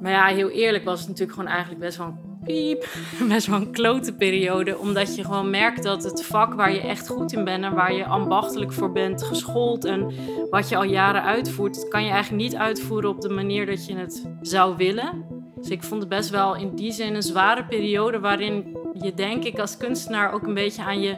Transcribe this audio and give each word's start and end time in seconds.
Maar 0.00 0.12
ja, 0.12 0.26
heel 0.26 0.50
eerlijk 0.50 0.84
was 0.84 0.98
het 0.98 1.08
natuurlijk 1.08 1.38
gewoon 1.38 1.50
eigenlijk 1.50 1.80
best 1.80 1.96
wel 1.96 2.06
een 2.06 2.38
piep, 2.44 2.88
best 3.34 3.46
wel 3.46 3.60
een 3.60 3.72
klote 3.72 4.14
periode. 4.14 4.78
Omdat 4.78 5.16
je 5.16 5.24
gewoon 5.24 5.50
merkt 5.50 5.82
dat 5.82 6.02
het 6.02 6.24
vak 6.24 6.54
waar 6.54 6.72
je 6.72 6.80
echt 6.80 7.08
goed 7.08 7.32
in 7.32 7.44
bent 7.44 7.64
en 7.64 7.74
waar 7.74 7.94
je 7.94 8.04
ambachtelijk 8.04 8.72
voor 8.72 8.92
bent 8.92 9.22
geschoold 9.22 9.84
en 9.84 10.12
wat 10.50 10.68
je 10.68 10.76
al 10.76 10.84
jaren 10.84 11.22
uitvoert, 11.22 11.74
dat 11.74 11.88
kan 11.88 12.04
je 12.04 12.10
eigenlijk 12.10 12.42
niet 12.42 12.56
uitvoeren 12.56 13.10
op 13.10 13.20
de 13.20 13.28
manier 13.28 13.66
dat 13.66 13.86
je 13.86 13.96
het 13.96 14.28
zou 14.40 14.76
willen. 14.76 15.24
Dus 15.60 15.70
ik 15.70 15.82
vond 15.82 16.00
het 16.00 16.10
best 16.10 16.30
wel 16.30 16.56
in 16.56 16.74
die 16.74 16.92
zin 16.92 17.14
een 17.14 17.22
zware 17.22 17.64
periode 17.64 18.20
waarin 18.20 18.76
je 18.92 19.14
denk 19.14 19.44
ik 19.44 19.58
als 19.58 19.76
kunstenaar 19.76 20.32
ook 20.32 20.46
een 20.46 20.54
beetje 20.54 20.82
aan 20.82 21.00
je 21.00 21.16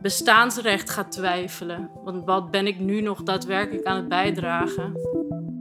bestaansrecht 0.00 0.90
gaat 0.90 1.12
twijfelen. 1.12 1.90
Want 2.04 2.24
wat 2.24 2.50
ben 2.50 2.66
ik 2.66 2.78
nu 2.78 3.00
nog 3.00 3.22
daadwerkelijk 3.22 3.86
aan 3.86 3.96
het 3.96 4.08
bijdragen? 4.08 4.92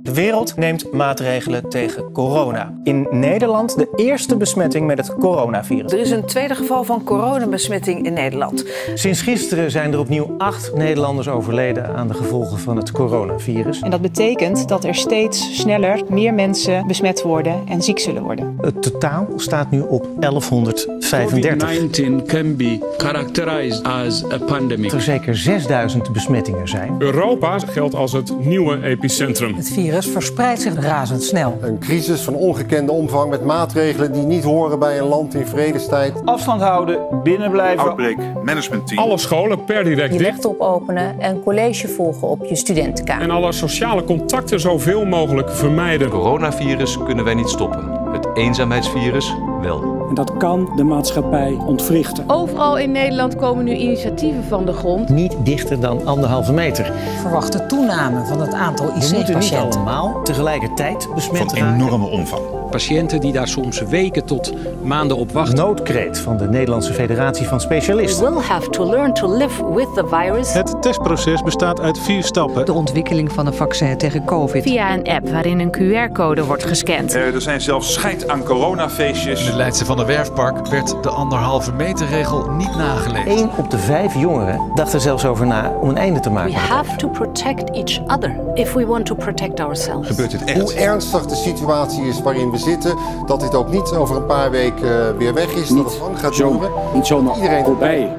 De 0.10 0.16
wereld 0.16 0.58
neemt 0.58 0.92
maatregelen 0.92 1.70
tegen 1.70 2.12
corona. 2.12 2.74
In 2.84 3.08
Nederland 3.12 3.78
de 3.78 3.90
eerste 3.96 4.38
besmetting 4.38 4.88
met 4.88 4.98
het 4.98 5.16
coronavirus. 5.16 5.92
Er 5.92 6.00
is 6.00 6.12
een 6.12 6.26
tweede 6.26 6.56
geval 6.56 6.84
van 6.84 7.04
coronabesmetting 7.04 8.06
in 8.06 8.14
Nederland. 8.14 8.66
Sinds 8.94 9.22
gisteren 9.22 9.72
zijn 9.72 9.94
er 9.94 10.00
opnieuw 10.00 10.36
acht 10.38 10.76
Nederlanders 10.76 11.28
overleden 11.28 11.96
aan 11.96 12.08
de 12.08 12.14
gevolgen 12.14 12.60
van 12.60 12.78
het 12.78 12.92
coronavirus. 12.92 13.82
En 13.82 13.90
dat 13.90 14.02
betekent 14.02 14.68
dat 14.68 14.84
er 14.84 14.96
steeds 14.96 15.60
sneller 15.60 16.02
meer 16.08 16.34
mensen 16.34 16.88
besmet 16.88 17.22
worden 17.22 17.62
en 17.68 17.82
ziek 17.82 18.00
zullen 18.00 18.24
worden. 18.24 18.58
Het 18.62 18.82
totaal 18.82 19.28
staat 19.36 19.72
nu 19.72 19.82
op 19.82 20.08
1135. 20.20 21.00
COVID-19 21.00 22.26
can 22.26 22.56
be 22.56 22.94
characterized 22.98 23.84
as 23.84 24.32
a 24.32 24.38
pandemic. 24.38 24.92
Er 24.92 25.02
zeker 25.02 25.38
6000 25.38 26.14
besmettingen 26.14 26.68
zijn. 26.68 26.96
Europa 27.00 27.60
geldt 27.60 27.96
als 27.96 28.12
het 28.12 28.46
nieuwe 28.46 28.84
epicentrum. 28.84 29.56
Het 29.56 29.70
virus 29.70 29.99
verspreidt 30.08 30.62
zich 30.62 30.76
razendsnel. 30.80 31.58
Een 31.62 31.80
crisis 31.80 32.22
van 32.22 32.34
ongekende 32.36 32.92
omvang 32.92 33.30
met 33.30 33.46
maatregelen 33.46 34.12
die 34.12 34.24
niet 34.24 34.44
horen 34.44 34.80
bij 34.80 35.00
een 35.00 35.06
land 35.06 35.34
in 35.36 35.48
vredestijd. 35.48 36.14
Afstand 36.26 36.62
houden, 36.62 37.00
binnenblijven. 37.24 37.80
Outbreak 37.80 38.18
management 38.44 38.88
team. 38.88 39.00
Alle 39.00 39.18
scholen 39.18 39.64
per 39.66 39.84
direct 39.84 40.14
Je 40.14 40.18
dicht. 40.18 40.32
laptop 40.32 40.60
openen 40.60 41.20
en 41.20 41.44
college 41.44 41.88
volgen 41.88 42.28
op 42.28 42.46
je 42.46 42.56
studentenkamer. 42.56 43.24
En 43.24 43.32
alle 43.32 43.52
sociale 43.52 44.04
contacten 44.04 44.60
zoveel 44.60 45.06
mogelijk 45.06 45.52
vermijden. 45.52 46.10
Coronavirus 46.10 46.98
kunnen 47.06 47.26
wij 47.26 47.34
niet 47.34 47.50
stoppen. 47.50 47.98
Het 48.12 48.28
eenzaamheidsvirus 48.34 49.36
wel. 49.62 49.99
En 50.10 50.16
dat 50.16 50.38
kan 50.38 50.70
de 50.76 50.84
maatschappij 50.84 51.58
ontwrichten. 51.66 52.24
Overal 52.28 52.78
in 52.78 52.92
Nederland 52.92 53.36
komen 53.36 53.66
nu 53.66 53.74
initiatieven 53.76 54.44
van 54.44 54.66
de 54.66 54.74
grond. 54.74 55.10
Niet 55.10 55.36
dichter 55.44 55.80
dan 55.80 56.06
anderhalve 56.08 56.54
meter. 56.54 56.92
Verwachte 57.22 57.66
toename 57.66 58.26
van 58.26 58.42
het 58.42 58.54
aantal 58.54 58.86
We 58.86 58.92
moeten 58.94 59.18
niet 59.18 59.28
IC-patiënten. 59.30 59.72
allemaal 59.80 60.22
tegelijkertijd 60.24 61.08
besmet 61.16 61.38
Van 61.52 61.58
raken. 61.58 61.74
enorme 61.82 62.06
omvang. 62.08 62.42
Patiënten 62.70 63.20
die 63.20 63.32
daar 63.32 63.48
soms 63.48 63.82
weken 63.82 64.26
tot 64.26 64.54
maanden 64.84 65.18
op 65.18 65.32
wachten. 65.32 65.56
Noodkreet 65.56 66.20
van 66.20 66.38
de 66.38 66.48
Nederlandse 66.48 66.94
Federatie 66.94 67.48
van 67.48 67.62
Specialisten. 67.62 68.26
We 68.26 68.32
will 68.34 68.48
have 68.48 68.70
to 68.70 68.90
learn 68.90 69.14
to 69.14 69.38
live 69.38 69.74
with 69.74 69.88
the 69.94 70.08
virus. 70.08 70.54
Het 70.54 70.82
testproces 70.82 71.42
bestaat 71.42 71.80
uit 71.80 72.00
vier 72.00 72.24
stappen. 72.24 72.66
De 72.66 72.74
ontwikkeling 72.74 73.32
van 73.32 73.48
een 73.48 73.54
vaccin 73.54 73.98
tegen 73.98 74.26
COVID. 74.26 74.64
Via 74.64 74.94
een 74.94 75.04
app 75.04 75.30
waarin 75.30 75.60
een 75.60 75.72
QR-code 75.72 76.44
wordt 76.44 76.66
gescand. 76.66 77.16
Uh, 77.16 77.34
er 77.34 77.42
zijn 77.42 77.62
zelfs 77.62 77.94
scheid 77.94 78.30
aan 78.30 78.44
coronafeestjes. 78.44 79.40
In 79.40 79.46
het 79.46 79.56
Leidse 79.56 79.86
van 79.86 79.98
der 79.98 80.06
Werfpark 80.06 80.68
werd 80.68 81.04
de 81.04 81.10
anderhalve 81.10 81.72
meter 81.72 82.08
regel 82.08 82.50
niet 82.50 82.76
nageleefd. 82.76 83.28
Eén 83.28 83.50
op 83.58 83.72
de 83.72 83.78
vijf 83.78 84.16
jongeren 84.16 84.62
dacht 84.76 84.94
er 84.94 85.02
zelfs 85.02 85.26
over 85.26 85.48
na 85.48 85.72
om 85.82 85.90
een 85.90 85.98
einde 85.98 86.20
te 86.20 86.30
maken. 86.30 86.54
We 86.54 86.60
have 86.60 86.96
to 86.96 87.08
protect 87.08 87.72
each 87.72 88.00
other 88.08 88.36
if 88.54 88.74
we 88.74 88.86
want 88.86 89.06
to 89.06 89.16
protect 89.16 89.60
ourselves. 89.60 90.08
Gebeurt 90.08 90.32
het 90.32 90.44
echt? 90.44 90.60
Hoe 90.60 90.74
ernstig 90.74 91.26
de 91.26 91.36
situatie 91.36 92.04
is 92.04 92.22
waarin 92.22 92.52
we 92.52 92.58
zitten, 92.60 92.98
dat 93.26 93.40
dit 93.40 93.56
ook 93.56 93.70
niet 93.70 93.92
over 93.92 94.16
een 94.16 94.26
paar 94.26 94.52
weken 94.52 95.18
weer 95.18 95.34
weg 95.34 95.54
is, 95.54 95.70
dat 95.70 95.92
het 95.92 96.00
lang 96.00 96.20
gaat 96.20 96.36
duren. 96.36 96.72
Niet 96.94 97.06
zomaar 97.06 97.36
Iedereen 97.36 97.66
voorbij. 97.66 98.18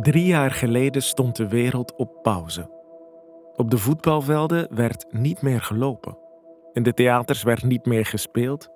Drie 0.00 0.26
jaar 0.26 0.50
geleden 0.50 1.02
stond 1.02 1.36
de 1.36 1.48
wereld 1.48 1.94
op 1.96 2.22
pauze. 2.22 2.70
Op 3.56 3.70
de 3.70 3.78
voetbalvelden 3.78 4.68
werd 4.74 5.06
niet 5.10 5.42
meer 5.42 5.60
gelopen. 5.60 6.18
In 6.72 6.82
de 6.82 6.94
theaters 6.94 7.42
werd 7.42 7.62
niet 7.62 7.86
meer 7.86 8.06
gespeeld. 8.06 8.68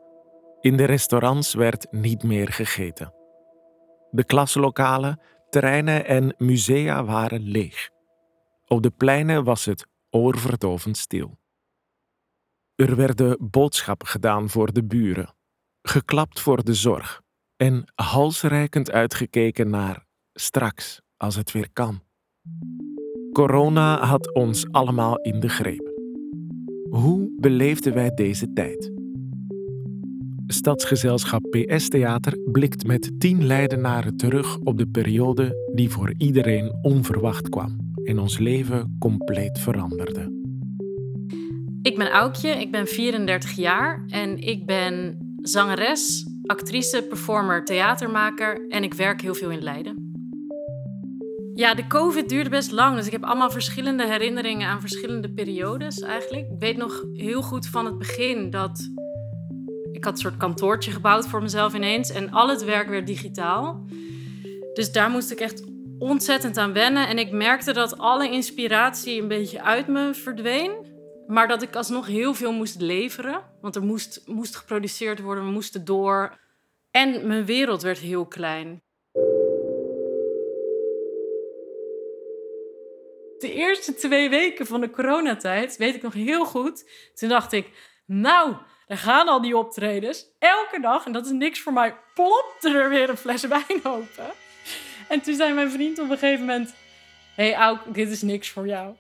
In 0.61 0.77
de 0.77 0.85
restaurants 0.85 1.55
werd 1.55 1.87
niet 1.91 2.23
meer 2.23 2.49
gegeten. 2.49 3.15
De 4.11 4.25
klaslokalen, 4.25 5.21
terreinen 5.51 6.07
en 6.07 6.35
musea 6.39 7.05
waren 7.05 7.41
leeg. 7.41 7.91
Op 8.67 8.83
de 8.83 8.91
pleinen 8.91 9.45
was 9.45 9.65
het 9.65 9.87
oorverdovend 10.11 10.97
stil. 10.97 11.39
Er 12.75 12.97
werden 12.97 13.37
boodschappen 13.41 14.09
gedaan 14.09 14.49
voor 14.49 14.73
de 14.73 14.85
buren, 14.85 15.35
geklapt 15.83 16.41
voor 16.41 16.65
de 16.65 16.75
zorg 16.75 17.23
en 17.57 17.85
halsreikend 17.95 18.91
uitgekeken 18.91 19.71
naar 19.71 20.07
straks 20.33 21.01
als 21.17 21.37
het 21.37 21.53
weer 21.53 21.73
kan. 21.73 22.03
Corona 23.33 24.05
had 24.05 24.35
ons 24.35 24.71
allemaal 24.71 25.17
in 25.17 25.41
de 25.41 25.49
greep. 25.49 25.93
Hoe 26.91 27.35
beleefden 27.41 27.95
wij 27.95 28.11
deze 28.11 28.53
tijd? 28.53 28.93
Stadsgezelschap 30.47 31.43
PS 31.51 31.89
Theater 31.89 32.39
blikt 32.53 32.87
met 32.87 33.21
tien 33.21 33.47
Leidenaren 33.47 34.17
terug 34.17 34.59
op 34.59 34.79
de 34.79 34.87
periode 34.87 35.71
die 35.75 35.91
voor 35.91 36.15
iedereen 36.17 36.79
onverwacht 36.83 37.49
kwam 37.49 37.93
en 38.05 38.19
ons 38.19 38.39
leven 38.39 38.97
compleet 38.99 39.59
veranderde. 39.59 40.42
Ik 41.83 41.99
ben 41.99 42.11
Aukje, 42.11 42.49
ik 42.49 42.71
ben 42.71 42.87
34 42.87 43.51
jaar 43.51 44.05
en 44.09 44.39
ik 44.39 44.67
ben 44.67 45.19
zangeres, 45.41 46.27
actrice, 46.47 47.03
performer, 47.03 47.65
theatermaker 47.65 48.69
en 48.69 48.83
ik 48.83 48.95
werk 48.95 49.21
heel 49.21 49.35
veel 49.35 49.51
in 49.51 49.63
Leiden. 49.63 50.11
Ja, 51.55 51.75
de 51.75 51.87
COVID 51.87 52.29
duurde 52.29 52.51
best 52.51 52.71
lang, 52.71 52.97
dus 52.97 53.07
ik 53.07 53.13
heb 53.13 53.25
allemaal 53.25 53.51
verschillende 53.51 54.07
herinneringen 54.07 54.69
aan 54.69 54.81
verschillende 54.81 55.33
periodes 55.33 56.01
eigenlijk. 56.01 56.47
Ik 56.51 56.59
weet 56.59 56.77
nog 56.77 57.05
heel 57.13 57.43
goed 57.43 57.67
van 57.67 57.85
het 57.85 57.99
begin 57.99 58.51
dat 58.51 58.91
ik 59.93 60.05
had 60.05 60.13
een 60.13 60.19
soort 60.19 60.37
kantoortje 60.37 60.91
gebouwd 60.91 61.27
voor 61.27 61.43
mezelf 61.43 61.75
ineens 61.75 62.11
en 62.11 62.31
al 62.31 62.49
het 62.49 62.65
werk 62.65 62.89
werd 62.89 63.07
digitaal. 63.07 63.87
Dus 64.75 64.93
daar 64.93 65.11
moest 65.11 65.31
ik 65.31 65.41
echt 65.41 65.65
ontzettend 65.99 66.57
aan 66.57 66.73
wennen 66.73 67.09
en 67.09 67.19
ik 67.19 67.33
merkte 67.33 67.73
dat 67.73 67.99
alle 67.99 68.31
inspiratie 68.31 69.23
een 69.23 69.29
beetje 69.29 69.63
uit 69.63 69.87
me 69.87 70.15
verdween. 70.15 70.92
Maar 71.27 71.49
dat 71.49 71.63
ik 71.63 71.77
alsnog 71.77 72.07
heel 72.07 72.35
veel 72.35 72.53
moest 72.53 72.81
leveren. 72.81 73.45
Want 73.61 73.77
er 73.77 73.83
moest, 73.83 74.23
moest 74.27 74.57
geproduceerd 74.57 75.21
worden, 75.21 75.45
we 75.45 75.51
moesten 75.51 75.85
door. 75.85 76.39
En 76.91 77.27
mijn 77.27 77.45
wereld 77.45 77.83
werd 77.83 77.99
heel 77.99 78.27
klein. 78.27 78.83
De 83.39 83.53
eerste 83.53 83.95
twee 83.95 84.31
weken 84.31 84.67
van 84.67 84.81
de 84.81 84.91
coronatijd, 84.91 85.77
weet 85.77 85.95
ik 85.95 86.03
nog 86.03 86.13
heel 86.13 86.45
goed. 86.45 86.91
Toen 87.15 87.29
dacht 87.29 87.53
ik, 87.53 87.69
nou, 88.07 88.55
daar 88.87 88.99
gaan 88.99 89.29
al 89.29 89.41
die 89.41 89.57
optredens. 89.57 90.27
Elke 90.39 90.81
dag, 90.81 91.07
en 91.07 91.13
dat 91.13 91.25
is 91.25 91.31
niks 91.31 91.61
voor 91.61 91.73
mij, 91.73 91.97
plopte 92.15 92.69
er 92.69 92.89
weer 92.89 93.09
een 93.09 93.17
fles 93.17 93.47
wijn 93.47 93.85
open. 93.85 94.31
En 95.09 95.21
toen 95.21 95.35
zei 95.35 95.53
mijn 95.53 95.71
vriend 95.71 95.99
op 95.99 96.11
een 96.11 96.19
gegeven 96.19 96.47
moment... 96.47 96.75
Hé 97.35 97.51
hey, 97.51 97.55
Auk, 97.55 97.81
dit 97.95 98.11
is 98.11 98.23
niks 98.23 98.51
voor 98.51 98.67
jou. 98.67 98.95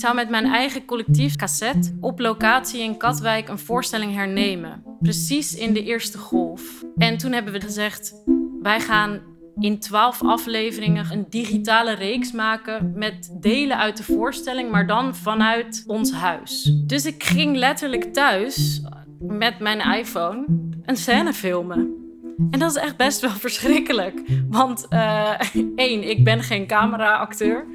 Zou 0.00 0.14
met 0.14 0.28
mijn 0.28 0.46
eigen 0.46 0.84
collectief 0.84 1.36
cassette 1.36 1.96
op 2.00 2.18
locatie 2.18 2.82
in 2.82 2.96
Katwijk 2.96 3.48
een 3.48 3.58
voorstelling 3.58 4.14
hernemen. 4.14 4.82
Precies 5.00 5.54
in 5.54 5.72
de 5.72 5.82
eerste 5.82 6.18
golf. 6.18 6.84
En 6.96 7.16
toen 7.16 7.32
hebben 7.32 7.52
we 7.52 7.60
gezegd: 7.60 8.14
wij 8.62 8.80
gaan 8.80 9.20
in 9.58 9.78
twaalf 9.78 10.22
afleveringen 10.22 11.06
een 11.12 11.26
digitale 11.28 11.94
reeks 11.94 12.32
maken 12.32 12.92
met 12.94 13.36
delen 13.40 13.78
uit 13.78 13.96
de 13.96 14.02
voorstelling, 14.02 14.70
maar 14.70 14.86
dan 14.86 15.16
vanuit 15.16 15.84
ons 15.86 16.12
huis. 16.12 16.72
Dus 16.86 17.06
ik 17.06 17.22
ging 17.22 17.56
letterlijk 17.56 18.12
thuis 18.12 18.82
met 19.18 19.58
mijn 19.58 19.98
iPhone 19.98 20.44
een 20.84 20.96
scène 20.96 21.32
filmen. 21.32 22.09
En 22.50 22.58
dat 22.58 22.70
is 22.70 22.82
echt 22.82 22.96
best 22.96 23.20
wel 23.20 23.30
verschrikkelijk. 23.46 24.22
Want 24.48 24.86
uh, 24.90 25.40
één, 25.76 26.10
ik 26.10 26.24
ben 26.24 26.42
geen 26.42 26.66
cameraacteur. 26.66 27.66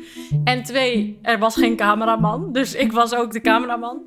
En 0.43 0.63
twee, 0.63 1.19
er 1.21 1.39
was 1.39 1.55
geen 1.55 1.75
cameraman. 1.75 2.51
Dus 2.51 2.75
ik 2.75 2.91
was 2.91 3.15
ook 3.15 3.31
de 3.31 3.41
cameraman. 3.41 4.01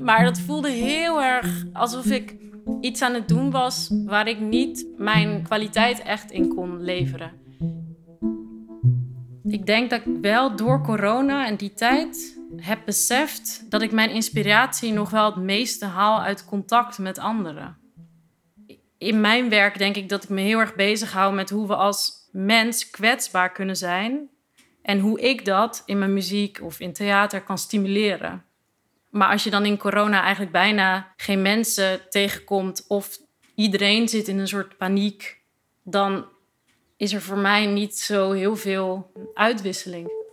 Maar 0.00 0.24
dat 0.24 0.40
voelde 0.40 0.70
heel 0.70 1.22
erg 1.22 1.64
alsof 1.72 2.06
ik 2.06 2.36
iets 2.80 3.02
aan 3.02 3.14
het 3.14 3.28
doen 3.28 3.50
was 3.50 3.90
waar 4.04 4.28
ik 4.28 4.40
niet 4.40 4.86
mijn 4.96 5.42
kwaliteit 5.42 6.02
echt 6.02 6.30
in 6.30 6.54
kon 6.54 6.82
leveren. 6.82 7.32
Ik 9.44 9.66
denk 9.66 9.90
dat 9.90 10.00
ik 10.00 10.16
wel 10.20 10.56
door 10.56 10.82
corona 10.82 11.46
en 11.46 11.56
die 11.56 11.72
tijd 11.72 12.40
heb 12.56 12.78
beseft 12.84 13.66
dat 13.68 13.82
ik 13.82 13.92
mijn 13.92 14.10
inspiratie 14.10 14.92
nog 14.92 15.10
wel 15.10 15.24
het 15.24 15.36
meeste 15.36 15.84
haal 15.84 16.20
uit 16.20 16.44
contact 16.44 16.98
met 16.98 17.18
anderen 17.18 17.83
in 19.04 19.20
mijn 19.20 19.48
werk 19.48 19.78
denk 19.78 19.96
ik 19.96 20.08
dat 20.08 20.22
ik 20.22 20.28
me 20.28 20.40
heel 20.40 20.58
erg 20.58 20.74
bezig 20.74 21.12
hou 21.12 21.34
met 21.34 21.50
hoe 21.50 21.66
we 21.66 21.74
als 21.74 22.12
mens 22.32 22.90
kwetsbaar 22.90 23.52
kunnen 23.52 23.76
zijn. 23.76 24.28
En 24.82 24.98
hoe 24.98 25.20
ik 25.20 25.44
dat 25.44 25.82
in 25.86 25.98
mijn 25.98 26.12
muziek 26.12 26.62
of 26.62 26.80
in 26.80 26.92
theater 26.92 27.42
kan 27.42 27.58
stimuleren. 27.58 28.44
Maar 29.10 29.28
als 29.28 29.44
je 29.44 29.50
dan 29.50 29.64
in 29.64 29.78
corona 29.78 30.22
eigenlijk 30.22 30.52
bijna 30.52 31.12
geen 31.16 31.42
mensen 31.42 32.00
tegenkomt 32.10 32.84
of 32.88 33.18
iedereen 33.54 34.08
zit 34.08 34.28
in 34.28 34.38
een 34.38 34.48
soort 34.48 34.76
paniek, 34.76 35.40
dan 35.82 36.26
is 36.96 37.12
er 37.12 37.22
voor 37.22 37.38
mij 37.38 37.66
niet 37.66 37.98
zo 37.98 38.32
heel 38.32 38.56
veel 38.56 39.12
uitwisseling. 39.34 40.23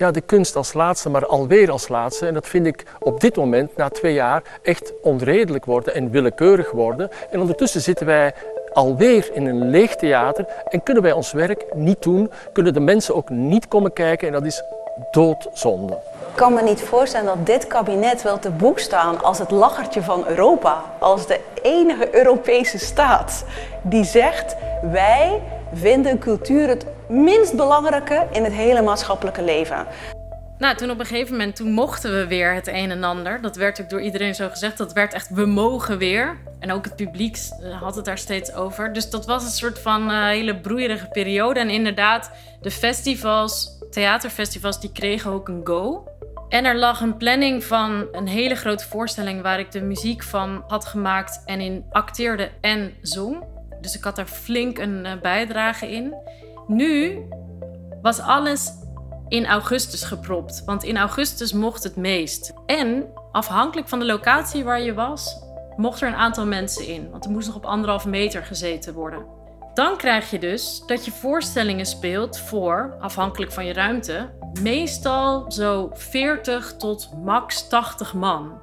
Ja, 0.00 0.10
de 0.10 0.20
kunst 0.20 0.56
als 0.56 0.72
laatste, 0.72 1.10
maar 1.10 1.26
alweer 1.26 1.70
als 1.70 1.88
laatste. 1.88 2.26
En 2.26 2.34
dat 2.34 2.46
vind 2.46 2.66
ik 2.66 2.84
op 2.98 3.20
dit 3.20 3.36
moment, 3.36 3.76
na 3.76 3.88
twee 3.88 4.12
jaar, 4.12 4.42
echt 4.62 4.92
onredelijk 5.02 5.64
worden 5.64 5.94
en 5.94 6.10
willekeurig 6.10 6.70
worden. 6.70 7.10
En 7.30 7.40
ondertussen 7.40 7.80
zitten 7.80 8.06
wij 8.06 8.34
alweer 8.72 9.30
in 9.32 9.46
een 9.46 9.70
leeg 9.70 9.96
theater 9.96 10.46
en 10.68 10.82
kunnen 10.82 11.02
wij 11.02 11.12
ons 11.12 11.32
werk 11.32 11.64
niet 11.74 12.02
doen. 12.02 12.30
Kunnen 12.52 12.74
de 12.74 12.80
mensen 12.80 13.14
ook 13.14 13.28
niet 13.28 13.68
komen 13.68 13.92
kijken 13.92 14.26
en 14.26 14.32
dat 14.32 14.44
is 14.44 14.62
doodzonde. 15.10 15.92
Ik 15.92 16.36
kan 16.36 16.54
me 16.54 16.62
niet 16.62 16.82
voorstellen 16.82 17.26
dat 17.26 17.46
dit 17.46 17.66
kabinet 17.66 18.22
wel 18.22 18.38
te 18.38 18.50
boek 18.50 18.78
staan 18.78 19.22
als 19.22 19.38
het 19.38 19.50
lachertje 19.50 20.02
van 20.02 20.26
Europa. 20.26 20.82
Als 20.98 21.26
de 21.26 21.40
enige 21.62 22.14
Europese 22.14 22.78
staat 22.78 23.44
die 23.82 24.04
zegt: 24.04 24.56
wij 24.82 25.42
vinden 25.72 26.18
cultuur 26.18 26.68
het 26.68 26.86
minst 27.10 27.56
belangrijke 27.56 28.26
in 28.32 28.44
het 28.44 28.52
hele 28.52 28.82
maatschappelijke 28.82 29.42
leven. 29.42 29.86
Nou, 30.58 30.76
toen 30.76 30.90
op 30.90 30.98
een 30.98 31.06
gegeven 31.06 31.32
moment, 31.36 31.56
toen 31.56 31.72
mochten 31.72 32.12
we 32.12 32.26
weer 32.26 32.54
het 32.54 32.66
een 32.66 32.90
en 32.90 33.04
ander. 33.04 33.40
Dat 33.40 33.56
werd 33.56 33.80
ook 33.80 33.90
door 33.90 34.00
iedereen 34.00 34.34
zo 34.34 34.48
gezegd. 34.48 34.78
Dat 34.78 34.92
werd 34.92 35.14
echt, 35.14 35.28
we 35.28 35.46
mogen 35.46 35.98
weer. 35.98 36.38
En 36.58 36.72
ook 36.72 36.84
het 36.84 36.96
publiek 36.96 37.36
eh, 37.36 37.82
had 37.82 37.96
het 37.96 38.04
daar 38.04 38.18
steeds 38.18 38.52
over. 38.52 38.92
Dus 38.92 39.10
dat 39.10 39.26
was 39.26 39.44
een 39.44 39.50
soort 39.50 39.78
van 39.78 40.10
uh, 40.10 40.26
hele 40.26 40.56
broeierige 40.56 41.06
periode. 41.06 41.60
En 41.60 41.70
inderdaad, 41.70 42.30
de 42.60 42.70
festivals, 42.70 43.78
theaterfestivals, 43.90 44.80
die 44.80 44.92
kregen 44.92 45.30
ook 45.30 45.48
een 45.48 45.60
go. 45.64 46.08
En 46.48 46.64
er 46.64 46.76
lag 46.76 47.00
een 47.00 47.16
planning 47.16 47.64
van 47.64 48.06
een 48.12 48.28
hele 48.28 48.54
grote 48.54 48.88
voorstelling 48.88 49.42
waar 49.42 49.58
ik 49.58 49.72
de 49.72 49.82
muziek 49.82 50.22
van 50.22 50.64
had 50.66 50.84
gemaakt 50.84 51.42
en 51.44 51.60
in 51.60 51.84
acteerde 51.90 52.50
en 52.60 52.92
zong. 53.02 53.44
Dus 53.80 53.96
ik 53.96 54.04
had 54.04 54.16
daar 54.16 54.26
flink 54.26 54.78
een 54.78 55.04
uh, 55.06 55.12
bijdrage 55.22 55.90
in. 55.90 56.14
Nu 56.70 57.26
was 58.02 58.20
alles 58.20 58.72
in 59.28 59.46
augustus 59.46 60.02
gepropt, 60.02 60.62
want 60.64 60.84
in 60.84 60.96
augustus 60.96 61.52
mocht 61.52 61.82
het 61.82 61.96
meest. 61.96 62.52
En 62.66 63.06
afhankelijk 63.32 63.88
van 63.88 63.98
de 63.98 64.04
locatie 64.04 64.64
waar 64.64 64.80
je 64.80 64.94
was, 64.94 65.42
mocht 65.76 66.00
er 66.00 66.08
een 66.08 66.14
aantal 66.14 66.46
mensen 66.46 66.86
in, 66.86 67.10
want 67.10 67.24
er 67.24 67.30
moest 67.30 67.46
nog 67.46 67.56
op 67.56 67.64
anderhalf 67.64 68.06
meter 68.06 68.42
gezeten 68.42 68.94
worden. 68.94 69.26
Dan 69.74 69.96
krijg 69.96 70.30
je 70.30 70.38
dus 70.38 70.82
dat 70.86 71.04
je 71.04 71.10
voorstellingen 71.10 71.86
speelt 71.86 72.38
voor, 72.38 72.96
afhankelijk 73.00 73.52
van 73.52 73.66
je 73.66 73.72
ruimte, 73.72 74.30
meestal 74.62 75.52
zo 75.52 75.90
40 75.92 76.76
tot 76.76 77.10
max 77.24 77.68
80 77.68 78.14
man. 78.14 78.58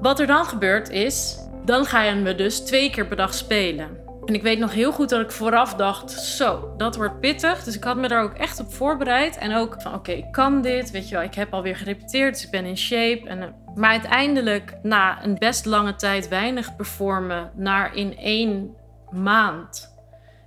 Wat 0.00 0.20
er 0.20 0.26
dan 0.26 0.44
gebeurt 0.44 0.88
is, 0.88 1.38
dan 1.64 1.86
je 1.90 2.14
me 2.14 2.34
dus 2.34 2.60
twee 2.60 2.90
keer 2.90 3.06
per 3.06 3.16
dag 3.16 3.34
spelen. 3.34 4.05
En 4.26 4.34
ik 4.34 4.42
weet 4.42 4.58
nog 4.58 4.72
heel 4.72 4.92
goed 4.92 5.08
dat 5.08 5.20
ik 5.20 5.30
vooraf 5.30 5.74
dacht: 5.74 6.10
zo, 6.10 6.74
dat 6.76 6.96
wordt 6.96 7.20
pittig. 7.20 7.64
Dus 7.64 7.76
ik 7.76 7.84
had 7.84 7.96
me 7.96 8.08
daar 8.08 8.22
ook 8.22 8.34
echt 8.34 8.60
op 8.60 8.72
voorbereid. 8.72 9.36
En 9.38 9.54
ook 9.54 9.76
van: 9.78 9.94
oké, 9.94 10.12
ik 10.12 10.32
kan 10.32 10.62
dit. 10.62 10.90
Weet 10.90 11.08
je 11.08 11.14
wel, 11.14 11.24
ik 11.24 11.34
heb 11.34 11.52
alweer 11.52 11.76
gerepeteerd, 11.76 12.34
dus 12.34 12.44
ik 12.44 12.50
ben 12.50 12.64
in 12.64 12.76
shape. 12.76 13.28
En, 13.28 13.42
eh, 13.42 13.48
maar 13.74 13.90
uiteindelijk, 13.90 14.76
na 14.82 15.24
een 15.24 15.38
best 15.38 15.64
lange 15.64 15.94
tijd 15.94 16.28
weinig 16.28 16.76
performen, 16.76 17.50
naar 17.54 17.94
in 17.94 18.18
één 18.18 18.74
maand 19.10 19.94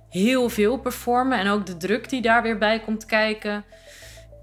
heel 0.08 0.48
veel 0.48 0.78
performen. 0.78 1.38
En 1.38 1.48
ook 1.48 1.66
de 1.66 1.76
druk 1.76 2.08
die 2.08 2.22
daar 2.22 2.42
weer 2.42 2.58
bij 2.58 2.80
komt 2.80 3.04
kijken. 3.04 3.64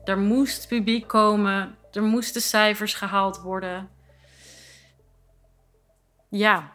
Er 0.04 0.18
moest 0.18 0.68
publiek 0.68 1.08
komen, 1.08 1.76
er 1.92 2.04
moesten 2.04 2.42
cijfers 2.42 2.94
gehaald 2.94 3.42
worden. 3.42 3.90
Ja, 6.30 6.72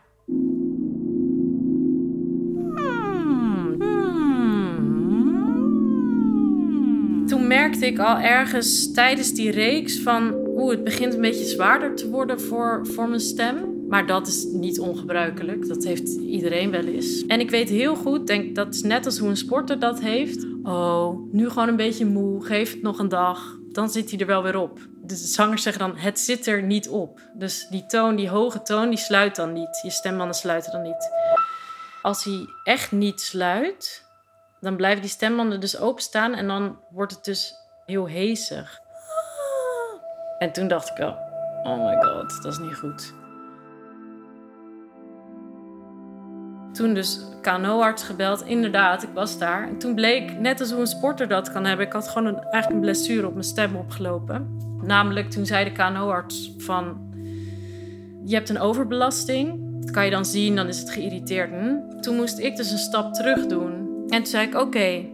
ik 7.82 7.98
al 7.98 8.18
ergens 8.18 8.92
tijdens 8.92 9.32
die 9.32 9.50
reeks 9.50 9.98
van... 9.98 10.34
oeh, 10.34 10.70
het 10.70 10.84
begint 10.84 11.14
een 11.14 11.20
beetje 11.20 11.44
zwaarder 11.44 11.94
te 11.94 12.10
worden 12.10 12.40
voor, 12.40 12.86
voor 12.86 13.08
mijn 13.08 13.20
stem. 13.20 13.86
Maar 13.88 14.06
dat 14.06 14.26
is 14.26 14.44
niet 14.44 14.80
ongebruikelijk. 14.80 15.68
Dat 15.68 15.84
heeft 15.84 16.08
iedereen 16.08 16.70
wel 16.70 16.84
eens. 16.84 17.26
En 17.26 17.40
ik 17.40 17.50
weet 17.50 17.68
heel 17.68 17.94
goed, 17.94 18.26
denk 18.26 18.54
dat 18.54 18.74
is 18.74 18.82
net 18.82 19.06
als 19.06 19.18
hoe 19.18 19.28
een 19.28 19.36
sporter 19.36 19.78
dat 19.78 20.00
heeft. 20.00 20.46
Oh, 20.62 21.32
nu 21.32 21.48
gewoon 21.48 21.68
een 21.68 21.76
beetje 21.76 22.06
moe, 22.06 22.44
geef 22.44 22.72
het 22.72 22.82
nog 22.82 22.98
een 22.98 23.08
dag. 23.08 23.58
Dan 23.72 23.90
zit 23.90 24.10
hij 24.10 24.18
er 24.18 24.26
wel 24.26 24.42
weer 24.42 24.58
op. 24.58 24.78
De 25.02 25.14
zangers 25.16 25.62
zeggen 25.62 25.88
dan, 25.88 25.96
het 25.96 26.18
zit 26.18 26.46
er 26.46 26.62
niet 26.62 26.88
op. 26.88 27.20
Dus 27.34 27.66
die 27.70 27.86
toon, 27.86 28.16
die 28.16 28.28
hoge 28.28 28.62
toon, 28.62 28.88
die 28.88 28.98
sluit 28.98 29.36
dan 29.36 29.52
niet. 29.52 29.80
Je 29.82 29.90
stembanden 29.90 30.36
sluiten 30.36 30.72
dan 30.72 30.82
niet. 30.82 31.10
Als 32.02 32.24
hij 32.24 32.46
echt 32.64 32.92
niet 32.92 33.20
sluit, 33.20 34.04
dan 34.60 34.76
blijven 34.76 35.00
die 35.00 35.10
stembanden 35.10 35.60
dus 35.60 35.78
openstaan 35.78 36.34
en 36.34 36.46
dan 36.46 36.78
wordt 36.90 37.12
het 37.12 37.24
dus 37.24 37.54
heel 37.92 38.08
hezig. 38.08 38.80
En 40.38 40.52
toen 40.52 40.68
dacht 40.68 40.88
ik 40.88 40.98
oh 41.62 41.84
my 41.84 42.02
god, 42.02 42.42
dat 42.42 42.52
is 42.52 42.58
niet 42.58 42.74
goed. 42.74 43.14
Toen 46.72 46.94
dus 46.94 47.20
KNO-arts 47.42 48.02
gebeld, 48.02 48.44
inderdaad, 48.44 49.02
ik 49.02 49.08
was 49.14 49.38
daar. 49.38 49.68
En 49.68 49.78
toen 49.78 49.94
bleek, 49.94 50.38
net 50.38 50.60
als 50.60 50.70
hoe 50.70 50.80
een 50.80 50.86
sporter 50.86 51.28
dat 51.28 51.52
kan 51.52 51.64
hebben, 51.64 51.86
ik 51.86 51.92
had 51.92 52.08
gewoon 52.08 52.26
een, 52.26 52.40
eigenlijk 52.40 52.74
een 52.74 52.80
blessure 52.80 53.26
op 53.26 53.32
mijn 53.32 53.44
stem 53.44 53.76
opgelopen. 53.76 54.56
Namelijk, 54.82 55.30
toen 55.30 55.46
zei 55.46 55.64
de 55.64 55.72
KNO-arts 55.72 56.54
van, 56.58 57.12
je 58.24 58.34
hebt 58.34 58.48
een 58.48 58.60
overbelasting. 58.60 59.70
Dat 59.80 59.90
kan 59.90 60.04
je 60.04 60.10
dan 60.10 60.24
zien, 60.24 60.56
dan 60.56 60.68
is 60.68 60.78
het 60.78 60.90
geïrriteerd. 60.90 61.50
Hm? 61.50 62.00
Toen 62.00 62.16
moest 62.16 62.38
ik 62.38 62.56
dus 62.56 62.70
een 62.70 62.78
stap 62.78 63.14
terug 63.14 63.46
doen. 63.46 63.72
En 64.08 64.18
toen 64.18 64.26
zei 64.26 64.46
ik, 64.46 64.54
oké, 64.54 65.04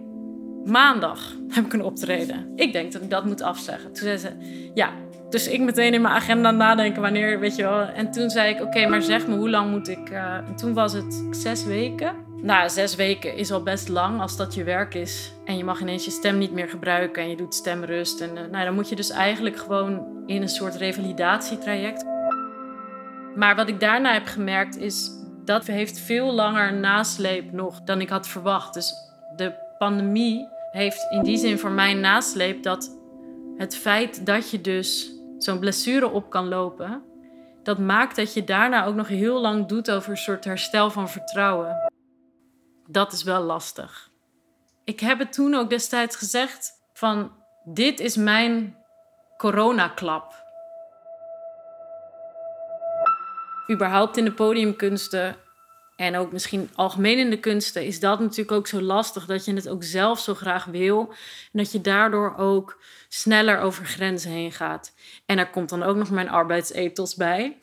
maandag 0.64 1.37
heb 1.48 1.64
ik 1.64 1.72
een 1.72 1.82
optreden. 1.82 2.52
Ik 2.56 2.72
denk 2.72 2.92
dat 2.92 3.02
ik 3.02 3.10
dat 3.10 3.24
moet 3.24 3.42
afzeggen. 3.42 3.92
Toen 3.92 4.02
zei 4.02 4.16
ze, 4.16 4.30
ja. 4.74 4.90
Dus 5.30 5.48
ik 5.48 5.60
meteen 5.60 5.94
in 5.94 6.00
mijn 6.00 6.14
agenda 6.14 6.50
nadenken 6.50 7.02
wanneer, 7.02 7.40
weet 7.40 7.56
je 7.56 7.62
wel. 7.62 7.80
En 7.80 8.10
toen 8.10 8.30
zei 8.30 8.54
ik, 8.54 8.62
oké, 8.62 8.86
maar 8.86 9.02
zeg 9.02 9.26
me, 9.26 9.36
hoe 9.36 9.50
lang 9.50 9.70
moet 9.70 9.88
ik... 9.88 10.10
Uh... 10.10 10.34
En 10.34 10.56
toen 10.56 10.74
was 10.74 10.92
het 10.92 11.24
zes 11.30 11.64
weken. 11.64 12.14
Nou, 12.42 12.68
zes 12.68 12.94
weken 12.94 13.36
is 13.36 13.50
al 13.50 13.62
best 13.62 13.88
lang 13.88 14.20
als 14.20 14.36
dat 14.36 14.54
je 14.54 14.64
werk 14.64 14.94
is. 14.94 15.32
En 15.44 15.56
je 15.56 15.64
mag 15.64 15.80
ineens 15.80 16.04
je 16.04 16.10
stem 16.10 16.38
niet 16.38 16.52
meer 16.52 16.68
gebruiken 16.68 17.22
en 17.22 17.30
je 17.30 17.36
doet 17.36 17.54
stemrust. 17.54 18.20
En 18.20 18.30
uh, 18.36 18.40
nou, 18.50 18.64
dan 18.64 18.74
moet 18.74 18.88
je 18.88 18.96
dus 18.96 19.10
eigenlijk 19.10 19.56
gewoon 19.56 20.06
in 20.26 20.42
een 20.42 20.48
soort 20.48 20.76
revalidatietraject. 20.76 22.04
Maar 23.34 23.56
wat 23.56 23.68
ik 23.68 23.80
daarna 23.80 24.12
heb 24.12 24.26
gemerkt 24.26 24.76
is 24.76 25.10
dat 25.44 25.66
heeft 25.66 25.98
veel 25.98 26.32
langer 26.32 26.74
nasleep 26.74 27.52
nog 27.52 27.80
dan 27.80 28.00
ik 28.00 28.08
had 28.08 28.28
verwacht. 28.28 28.74
Dus 28.74 28.94
de 29.36 29.52
pandemie 29.78 30.48
heeft 30.70 31.06
in 31.10 31.22
die 31.22 31.36
zin 31.36 31.58
voor 31.58 31.70
mij 31.70 31.94
nasleep 31.94 32.62
dat 32.62 32.98
het 33.56 33.76
feit 33.76 34.26
dat 34.26 34.50
je 34.50 34.60
dus 34.60 35.12
zo'n 35.38 35.58
blessure 35.58 36.08
op 36.08 36.30
kan 36.30 36.48
lopen, 36.48 37.02
dat 37.62 37.78
maakt 37.78 38.16
dat 38.16 38.34
je 38.34 38.44
daarna 38.44 38.84
ook 38.84 38.94
nog 38.94 39.08
heel 39.08 39.40
lang 39.40 39.66
doet 39.66 39.90
over 39.90 40.10
een 40.10 40.16
soort 40.16 40.44
herstel 40.44 40.90
van 40.90 41.08
vertrouwen. 41.08 41.92
Dat 42.86 43.12
is 43.12 43.22
wel 43.22 43.42
lastig. 43.42 44.10
Ik 44.84 45.00
heb 45.00 45.18
het 45.18 45.32
toen 45.32 45.54
ook 45.54 45.70
destijds 45.70 46.16
gezegd 46.16 46.72
van 46.92 47.32
dit 47.64 48.00
is 48.00 48.16
mijn 48.16 48.76
coronaklap. 49.36 50.46
überhaupt 53.70 54.16
in 54.16 54.24
de 54.24 54.32
podiumkunsten 54.32 55.36
en 55.98 56.16
ook 56.16 56.32
misschien 56.32 56.70
algemeen 56.74 57.18
in 57.18 57.30
de 57.30 57.40
kunsten 57.40 57.84
is 57.84 58.00
dat 58.00 58.20
natuurlijk 58.20 58.52
ook 58.52 58.66
zo 58.66 58.80
lastig 58.80 59.26
dat 59.26 59.44
je 59.44 59.54
het 59.54 59.68
ook 59.68 59.84
zelf 59.84 60.20
zo 60.20 60.34
graag 60.34 60.64
wil 60.64 61.08
en 61.52 61.58
dat 61.58 61.72
je 61.72 61.80
daardoor 61.80 62.36
ook 62.36 62.80
sneller 63.08 63.58
over 63.58 63.84
grenzen 63.84 64.30
heen 64.30 64.52
gaat. 64.52 64.94
En 65.26 65.38
er 65.38 65.50
komt 65.50 65.68
dan 65.68 65.82
ook 65.82 65.96
nog 65.96 66.10
mijn 66.10 66.28
arbeidsethos 66.28 67.14
bij. 67.14 67.58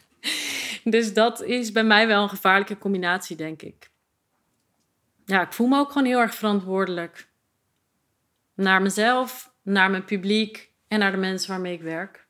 dus 0.84 1.14
dat 1.14 1.42
is 1.42 1.72
bij 1.72 1.84
mij 1.84 2.06
wel 2.06 2.22
een 2.22 2.28
gevaarlijke 2.28 2.78
combinatie, 2.78 3.36
denk 3.36 3.62
ik. 3.62 3.90
Ja, 5.24 5.42
ik 5.42 5.52
voel 5.52 5.66
me 5.66 5.78
ook 5.78 5.92
gewoon 5.92 6.06
heel 6.06 6.20
erg 6.20 6.34
verantwoordelijk. 6.34 7.28
Naar 8.54 8.82
mezelf, 8.82 9.52
naar 9.62 9.90
mijn 9.90 10.04
publiek 10.04 10.70
en 10.88 10.98
naar 10.98 11.10
de 11.10 11.16
mensen 11.16 11.50
waarmee 11.50 11.74
ik 11.74 11.82
werk. 11.82 12.28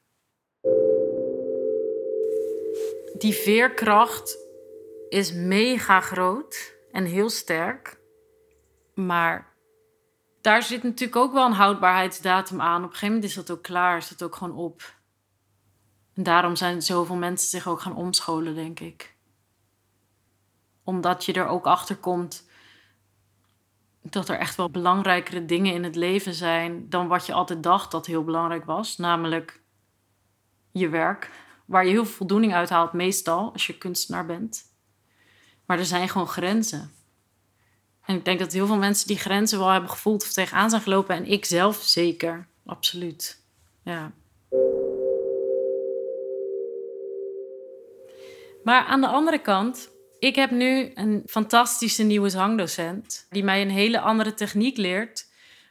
die 3.21 3.35
veerkracht 3.35 4.39
is 5.11 5.33
mega 5.33 6.01
groot 6.01 6.75
en 6.93 7.05
heel 7.05 7.31
sterk. 7.31 7.99
Maar 8.95 9.53
daar 10.41 10.63
zit 10.63 10.83
natuurlijk 10.83 11.17
ook 11.17 11.33
wel 11.33 11.47
een 11.47 11.53
houdbaarheidsdatum 11.53 12.61
aan. 12.61 12.77
Op 12.77 12.83
een 12.83 12.89
gegeven 12.89 13.15
moment 13.15 13.25
is 13.25 13.35
dat 13.35 13.51
ook 13.51 13.63
klaar, 13.63 13.97
is 13.97 14.09
dat 14.09 14.23
ook 14.23 14.37
gewoon 14.37 14.57
op. 14.57 14.95
En 16.15 16.23
daarom 16.23 16.57
zijn 16.57 16.83
zoveel 16.83 17.17
mensen 17.17 17.49
zich 17.49 17.69
ook 17.69 17.81
gaan 17.81 17.97
omscholen, 17.97 18.55
denk 18.55 18.81
ik. 18.81 19.15
Omdat 20.85 21.25
je 21.25 21.33
er 21.33 21.47
ook 21.47 21.67
achter 21.67 21.97
komt 21.97 22.49
dat 24.03 24.29
er 24.29 24.39
echt 24.39 24.57
wel 24.57 24.71
belangrijkere 24.71 25.45
dingen 25.45 25.75
in 25.75 25.85
het 25.85 25.97
leven 25.97 26.35
zijn 26.35 26.89
dan 26.89 27.09
wat 27.09 27.27
je 27.27 27.33
altijd 27.33 27.63
dacht 27.63 27.91
dat 27.91 28.07
heel 28.07 28.25
belangrijk 28.25 28.65
was. 28.65 28.97
Namelijk 28.97 29.61
je 30.71 30.89
werk, 30.89 31.31
waar 31.65 31.85
je 31.85 31.91
heel 31.91 32.05
veel 32.05 32.15
voldoening 32.15 32.55
uit 32.55 32.71
haalt, 32.71 32.93
meestal 32.93 33.53
als 33.53 33.67
je 33.67 33.79
kunstenaar 33.79 34.27
bent. 34.27 34.70
Maar 35.71 35.79
er 35.79 35.85
zijn 35.85 36.09
gewoon 36.09 36.29
grenzen. 36.29 36.93
En 38.05 38.17
ik 38.17 38.25
denk 38.25 38.39
dat 38.39 38.53
heel 38.53 38.67
veel 38.67 38.77
mensen 38.77 39.07
die 39.07 39.19
grenzen 39.19 39.59
wel 39.59 39.69
hebben 39.69 39.91
gevoeld 39.91 40.23
of 40.23 40.33
tegenaan 40.33 40.71
zijn 40.71 40.83
gelopen. 40.83 41.17
En 41.17 41.27
ik 41.27 41.45
zelf 41.45 41.77
zeker, 41.77 42.47
absoluut. 42.67 43.43
Ja. 43.85 44.13
Maar 48.65 48.85
aan 48.85 49.01
de 49.01 49.07
andere 49.07 49.39
kant, 49.39 49.91
ik 50.19 50.35
heb 50.35 50.51
nu 50.51 50.91
een 50.95 51.23
fantastische 51.27 52.03
nieuwe 52.03 52.29
zangdocent. 52.29 53.27
Die 53.29 53.45
mij 53.45 53.63
een 53.63 53.71
hele 53.71 54.01
andere 54.01 54.35
techniek 54.35 54.77
leert. 54.77 55.27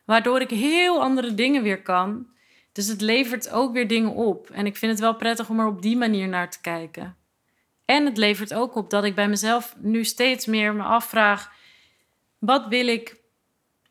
Waardoor 0.05 0.41
ik 0.41 0.49
heel 0.49 1.01
andere 1.01 1.33
dingen 1.33 1.63
weer 1.63 1.81
kan. 1.81 2.27
Dus 2.71 2.87
het 2.87 3.01
levert 3.01 3.49
ook 3.49 3.73
weer 3.73 3.87
dingen 3.87 4.13
op. 4.13 4.49
En 4.49 4.65
ik 4.65 4.77
vind 4.77 4.91
het 4.91 5.01
wel 5.01 5.15
prettig 5.15 5.49
om 5.49 5.59
er 5.59 5.67
op 5.67 5.81
die 5.81 5.97
manier 5.97 6.27
naar 6.27 6.51
te 6.51 6.61
kijken. 6.61 7.18
En 7.89 8.05
het 8.05 8.17
levert 8.17 8.53
ook 8.53 8.75
op 8.75 8.89
dat 8.89 9.03
ik 9.03 9.15
bij 9.15 9.27
mezelf 9.27 9.75
nu 9.77 10.03
steeds 10.03 10.45
meer 10.45 10.73
me 10.73 10.83
afvraag: 10.83 11.51
wat 12.39 12.67
wil 12.67 12.87
ik 12.87 13.15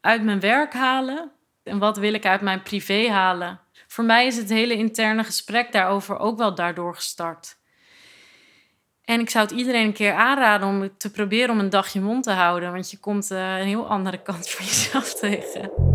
uit 0.01 0.23
mijn 0.23 0.41
werk 0.41 0.73
halen 0.73 1.31
en 1.63 1.79
wat 1.79 1.97
wil 1.97 2.13
ik 2.13 2.27
uit 2.27 2.41
mijn 2.41 2.63
privé 2.63 3.09
halen? 3.09 3.61
Voor 3.87 4.05
mij 4.05 4.27
is 4.27 4.37
het 4.37 4.49
hele 4.49 4.75
interne 4.75 5.25
gesprek 5.25 5.73
daarover 5.73 6.19
ook 6.19 6.39
wel 6.39 6.55
daardoor 6.55 6.95
gestart. 6.95 7.57
En 9.05 9.21
ik 9.21 9.31
zou 9.31 9.47
het 9.47 9.57
iedereen 9.57 9.87
een 9.87 9.93
keer 9.93 10.13
aanraden 10.13 10.69
om 10.69 10.97
te 10.97 11.11
proberen 11.11 11.51
om 11.51 11.59
een 11.59 11.71
dagje 11.71 12.01
mond 12.01 12.25
te 12.25 12.31
houden, 12.31 12.73
want 12.73 12.91
je 12.91 12.99
komt 12.99 13.31
uh, 13.31 13.59
een 13.59 13.67
heel 13.67 13.87
andere 13.87 14.23
kant 14.23 14.51
van 14.51 14.65
jezelf 14.65 15.15
tegen. 15.21 15.88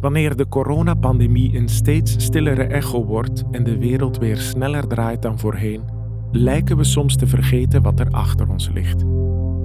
Wanneer 0.00 0.36
de 0.36 0.48
coronapandemie 0.48 1.56
een 1.56 1.68
steeds 1.68 2.24
stillere 2.24 2.62
echo 2.62 3.04
wordt 3.04 3.44
en 3.50 3.64
de 3.64 3.78
wereld 3.78 4.18
weer 4.18 4.36
sneller 4.36 4.86
draait 4.86 5.22
dan 5.22 5.38
voorheen, 5.38 5.82
lijken 6.32 6.76
we 6.76 6.84
soms 6.84 7.16
te 7.16 7.26
vergeten 7.26 7.82
wat 7.82 8.00
er 8.00 8.10
achter 8.10 8.48
ons 8.48 8.70
ligt. 8.72 9.02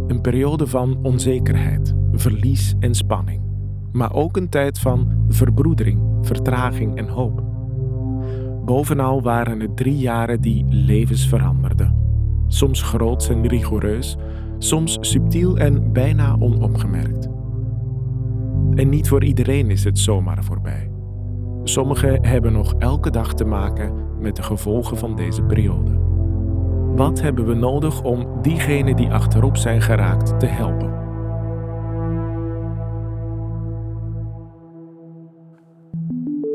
Een 0.08 0.22
periode 0.22 0.68
van 0.68 1.00
onzekerheid, 1.04 1.96
verlies 2.14 2.74
en 2.80 2.96
spanning, 2.96 3.42
maar 3.92 4.14
ook 4.14 4.38
een 4.38 4.50
tijd 4.50 4.80
van 4.80 5.26
verbroedering, 5.30 6.02
vertraging 6.22 6.98
en 6.98 7.08
hoop. 7.08 7.44
Bovenal 8.66 9.22
waren 9.22 9.60
het 9.60 9.78
drie 9.78 9.98
jaren 9.98 10.42
die 10.42 10.66
levens 10.68 11.28
veranderden. 11.28 11.96
Soms 12.48 12.82
groots 12.82 13.30
en 13.30 13.48
rigoureus, 13.48 14.18
soms 14.58 14.98
subtiel 15.02 15.58
en 15.58 15.94
bijna 15.94 16.36
onopgemerkt. 16.40 17.35
En 18.76 18.90
niet 18.90 19.08
voor 19.08 19.24
iedereen 19.24 19.70
is 19.70 19.84
het 19.84 20.00
zomaar 20.00 20.44
voorbij. 20.44 20.92
Sommigen 21.64 22.26
hebben 22.26 22.54
nog 22.54 22.74
elke 22.78 23.12
dag 23.12 23.34
te 23.34 23.46
maken 23.46 24.20
met 24.20 24.36
de 24.36 24.44
gevolgen 24.44 24.98
van 24.98 25.16
deze 25.16 25.42
periode. 25.42 25.92
Wat 26.96 27.22
hebben 27.22 27.46
we 27.46 27.54
nodig 27.54 28.04
om 28.04 28.42
diegenen 28.42 28.96
die 28.96 29.10
achterop 29.10 29.58
zijn 29.58 29.82
geraakt 29.82 30.40
te 30.40 30.46
helpen? 30.46 30.94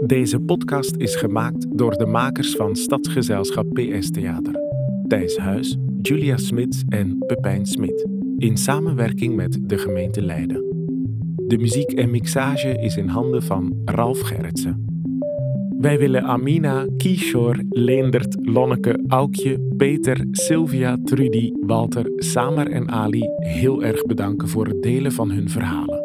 Deze 0.07 0.41
podcast 0.41 0.97
is 0.97 1.17
gemaakt 1.17 1.79
door 1.79 1.97
de 1.97 2.07
makers 2.07 2.55
van 2.55 2.77
Stadsgezelschap 2.77 3.67
PS 3.73 4.11
Theater. 4.11 4.55
Thijs 5.09 5.37
Huis, 5.37 5.77
Julia 6.03 6.37
Smits 6.37 6.85
en 6.89 7.19
Pepijn 7.27 7.67
Smit. 7.67 8.09
In 8.39 8.57
samenwerking 8.57 9.37
met 9.37 9.59
de 9.63 9.79
gemeente 9.79 10.23
Leiden. 10.23 10.70
De 11.51 11.59
muziek 11.59 11.93
en 11.93 12.11
mixage 12.11 12.81
is 12.81 12.97
in 12.97 13.09
handen 13.09 13.43
van 13.43 13.77
Ralf 13.85 14.21
Gerritsen. 14.21 14.85
Wij 15.79 15.99
willen 15.99 16.25
Amina, 16.25 16.87
Kishore, 16.97 17.67
Leendert, 17.69 18.37
Lonneke, 18.41 19.05
Aukje, 19.07 19.75
Peter, 19.77 20.27
Sylvia, 20.31 20.97
Trudy, 21.05 21.53
Walter, 21.61 22.13
Samer 22.17 22.71
en 22.71 22.91
Ali 22.91 23.29
heel 23.37 23.83
erg 23.83 24.03
bedanken 24.03 24.49
voor 24.49 24.67
het 24.67 24.83
delen 24.83 25.13
van 25.13 25.31
hun 25.31 25.49
verhalen. 25.49 26.01